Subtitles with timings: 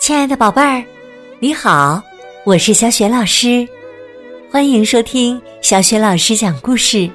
[0.00, 0.84] 亲爱的宝贝儿，
[1.38, 2.02] 你好，
[2.44, 3.66] 我是小雪老师，
[4.50, 7.08] 欢迎收听小雪老师讲故事，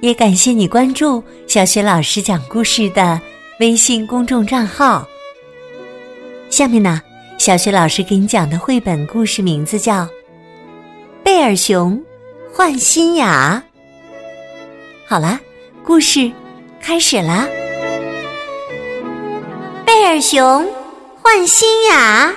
[0.00, 3.18] 也感谢你关注小雪老师讲故事的
[3.58, 5.08] 微信公众账号。
[6.50, 7.00] 下面呢，
[7.38, 10.02] 小雪老师给你讲的绘本故事名字叫
[11.22, 11.98] 《贝尔熊
[12.52, 13.62] 换新牙》。
[15.06, 15.40] 好了，
[15.82, 16.30] 故事
[16.80, 17.48] 开始啦，
[19.94, 20.68] 贝尔熊。
[21.22, 22.34] 换新牙。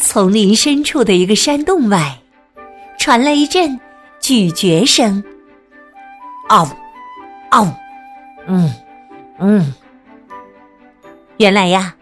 [0.00, 2.18] 丛林深处的一个山洞外，
[2.98, 3.78] 传来一阵
[4.20, 5.22] 咀嚼声。
[6.48, 6.68] 嗷，
[7.52, 7.72] 嗷，
[8.48, 8.68] 嗯，
[9.38, 9.72] 嗯。
[11.36, 11.94] 原来呀，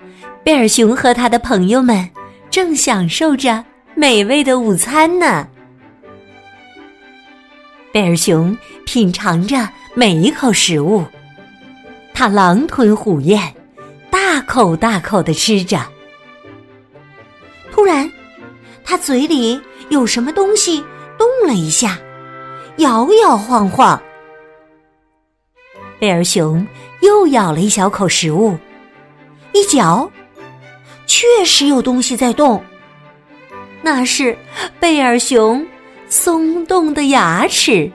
[0.43, 2.09] 贝尔熊和他的朋友们
[2.51, 3.63] 正享受着
[3.95, 5.47] 美味的午餐呢。
[7.93, 11.05] 贝尔熊品尝着每一口食物，
[12.21, 13.41] 他狼吞虎咽。
[14.11, 15.81] 大口大口的吃着，
[17.73, 18.13] 突然，
[18.85, 19.59] 他嘴里
[19.89, 20.85] 有什么东西
[21.17, 21.99] 动了一下，
[22.77, 23.99] 摇摇晃晃。
[25.99, 26.67] 贝尔熊
[27.01, 28.55] 又咬了一小口食物，
[29.55, 30.11] 一嚼，
[31.07, 32.63] 确实有东西在动，
[33.81, 34.37] 那是
[34.79, 35.67] 贝尔熊
[36.11, 37.91] 松动的牙齿。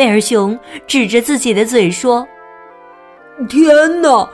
[0.00, 2.26] 贝尔熊指着自己的嘴说。
[3.50, 4.26] 天哪，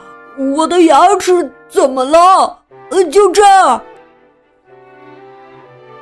[0.54, 2.56] 我的牙齿怎么了？
[2.90, 3.80] 呃，就这儿。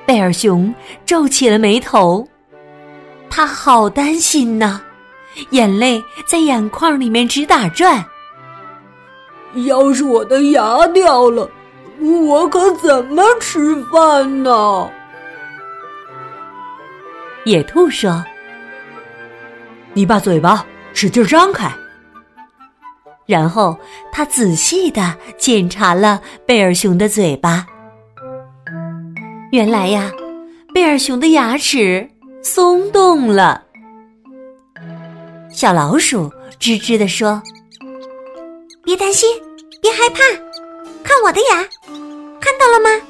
[0.05, 0.75] 贝尔熊
[1.07, 2.29] 皱起了眉头，
[3.31, 4.83] 他好担心呐，
[5.49, 8.05] 眼泪在眼眶里面直打转。
[9.65, 11.49] 要是我的牙掉了，
[12.29, 14.91] 我可怎么吃饭呢？
[17.45, 18.23] 野兔说
[19.95, 21.73] ：“你把嘴巴使劲张开。”
[23.27, 23.75] 然后
[24.13, 27.67] 他仔细的检查了贝尔熊的嘴巴。
[29.51, 30.13] 原来呀，
[30.75, 32.07] 贝尔熊的牙齿
[32.43, 33.63] 松动了。
[35.51, 36.31] 小老鼠
[36.61, 37.41] 吱吱的说
[38.85, 39.31] ：“别担心，
[39.81, 40.19] 别害怕，
[41.03, 41.57] 看我的牙，
[42.41, 43.07] 看到了吗？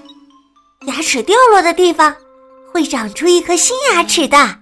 [0.87, 2.15] 牙齿掉落的地方
[2.73, 4.59] 会长出一颗新牙齿的。”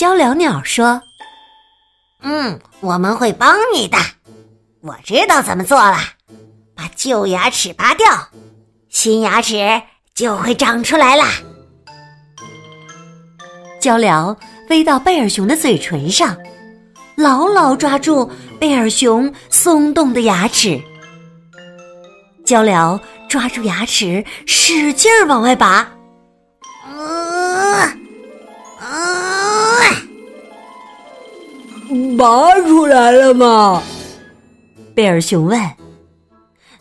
[0.00, 1.02] 鹪鹩鸟说。
[2.22, 3.98] 嗯，我们会帮你的。
[4.80, 5.98] 我知道怎么做了，
[6.74, 8.06] 把旧牙齿拔掉，
[8.88, 9.82] 新牙齿
[10.14, 11.26] 就会长出来啦。
[13.78, 14.34] 鹪鹩
[14.66, 16.34] 飞到贝尔熊的嘴唇上，
[17.18, 20.80] 牢牢抓住贝尔熊松动的牙齿。
[22.46, 25.86] 鹪鹩抓住牙齿，使劲儿往外拔。
[32.16, 33.82] 拔出来了吗？
[34.94, 35.60] 贝尔熊问。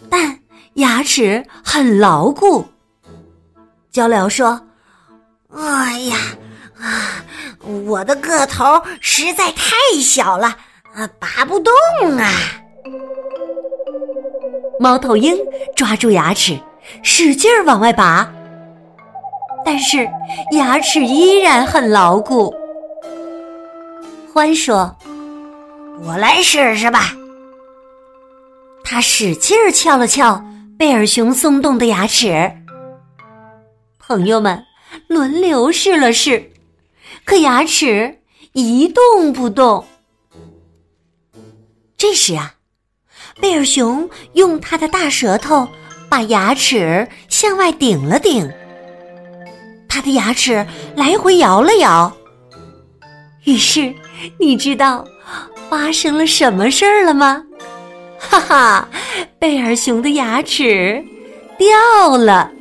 [0.10, 0.40] 但
[0.76, 2.66] 牙齿很牢固。
[3.92, 4.60] 鹪鹩说
[5.56, 6.18] ：“哎呀，
[6.80, 7.24] 啊，
[7.86, 10.56] 我的个头实在太小了，
[10.94, 11.74] 啊，拔不动
[12.18, 12.32] 啊。”
[14.80, 15.36] 猫头鹰
[15.76, 16.58] 抓住牙齿，
[17.04, 18.32] 使劲儿往外拔，
[19.66, 20.08] 但是
[20.52, 22.54] 牙齿依然很牢固。
[24.34, 24.96] 獾说。
[26.02, 27.14] 我来试试吧。
[28.84, 30.42] 他使劲儿撬了撬
[30.78, 32.52] 贝尔熊松动的牙齿。
[34.00, 34.64] 朋友们
[35.08, 36.52] 轮流试了试，
[37.26, 38.20] 可牙齿
[38.54, 39.86] 一动不动。
[41.98, 42.56] 这时啊，
[43.42, 45.68] 贝尔熊用他的大舌头
[46.10, 48.50] 把牙齿向外顶了顶，
[49.90, 50.66] 他的牙齿
[50.96, 52.12] 来回摇了摇。
[53.44, 53.94] 于是，
[54.38, 55.06] 你知道。
[55.70, 57.44] 发生了什么事儿了吗？
[58.18, 58.90] 哈哈，
[59.38, 61.06] 贝尔熊的牙齿
[61.60, 62.52] 掉了。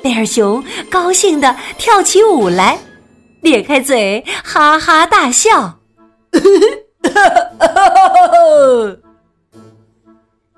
[0.00, 2.78] 贝尔熊高兴的跳起舞来，
[3.40, 5.76] 咧开嘴哈哈大笑。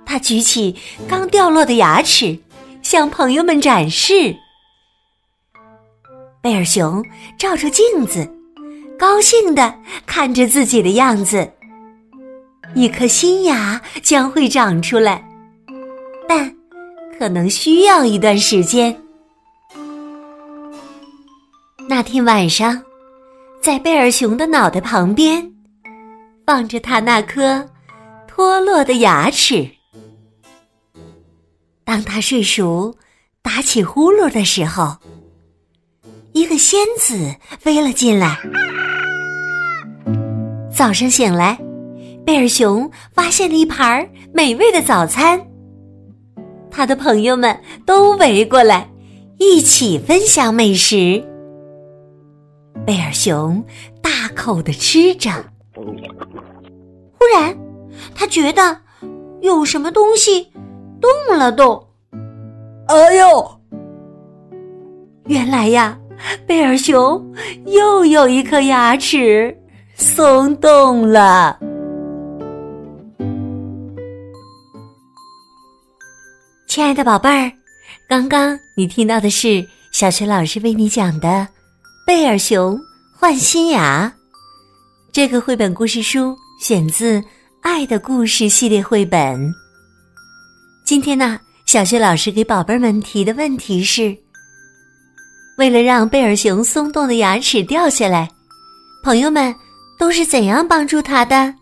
[0.05, 0.77] 他举起
[1.09, 2.39] 刚掉落的牙齿，
[2.83, 4.37] 向朋友们展示。
[6.43, 7.03] 贝尔熊
[7.39, 8.36] 照着镜子。
[8.99, 9.75] 高兴的
[10.07, 11.51] 看着自己的样子，
[12.75, 15.23] 一颗新牙将会长出来，
[16.27, 16.55] 但
[17.19, 18.97] 可能需要一段时间。
[21.89, 22.83] 那天晚上，
[23.61, 25.53] 在贝尔熊的脑袋旁边，
[26.47, 27.69] 放着他那颗
[28.27, 29.69] 脱落的牙齿。
[31.85, 32.97] 当他睡熟、
[33.43, 34.97] 打起呼噜的时候，
[36.33, 38.37] 一个仙子飞了进来。
[40.76, 41.58] 早上醒来，
[42.26, 45.40] 贝尔熊发现了一盘美味的早餐。
[46.70, 48.87] 他的朋友们都围过来，
[49.38, 51.25] 一起分享美食。
[52.84, 53.64] 贝尔熊
[54.02, 55.31] 大口的吃着，
[55.75, 57.56] 忽然，
[58.14, 58.78] 他觉得
[59.40, 60.52] 有什么东西
[61.00, 61.87] 动了动。
[62.88, 63.61] 哎呦！
[65.25, 65.99] 原来呀，
[66.46, 67.32] 贝尔熊
[67.64, 69.56] 又有一颗牙齿
[69.99, 71.59] 松动了。
[76.69, 77.51] 亲爱的宝贝儿，
[78.07, 81.29] 刚刚你听到的是小学老师为你讲的
[82.07, 82.79] 《贝尔熊
[83.19, 84.13] 换新牙》
[85.11, 87.19] 这个绘本故事书，选自
[87.63, 89.51] 《爱的故事》系列绘本。
[90.85, 94.15] 今天呢，小学老师给宝贝们提的问题是：
[95.57, 98.29] 为了让贝尔熊松动的牙齿掉下来，
[99.03, 99.55] 朋友们
[99.99, 101.55] 都是怎样帮助他的？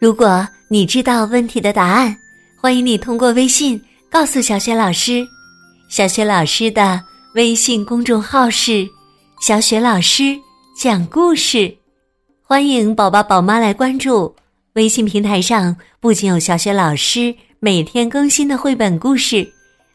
[0.00, 2.16] 如果你知道问题的答案。
[2.58, 3.80] 欢迎你通过微信
[4.10, 5.24] 告诉小雪老师，
[5.88, 7.00] 小雪老师的
[7.36, 8.88] 微信公众号是
[9.40, 10.36] “小雪老师
[10.76, 11.72] 讲故事”，
[12.42, 14.34] 欢迎宝宝宝妈来关注。
[14.72, 19.46] 微信平台上不仅有小雪老师每天更新的绘本故事，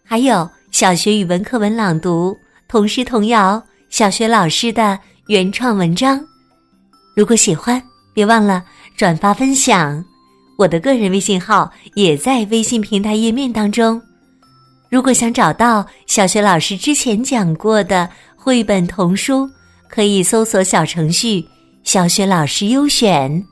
[0.01, 2.37] 还有小学语文课文朗读、
[2.69, 4.97] 童诗童谣、小学老师的
[5.27, 6.25] 原创文章。
[7.21, 7.79] 如果喜欢，
[8.15, 8.63] 别忘了
[8.97, 10.03] 转发分享。
[10.57, 14.01] 我的个人微信号也在微信平台页面当中。
[14.89, 19.47] 如果想找到小学老师之前讲过的绘本童书，
[19.87, 21.47] 可以搜索小程序
[21.85, 23.45] “小学老师优选”。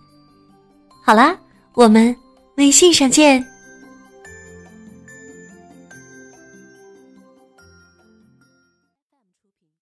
[1.05, 1.37] 好啦，
[1.75, 2.15] 我们
[2.57, 3.45] 微信上见。